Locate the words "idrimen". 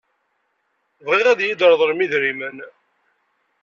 2.05-2.57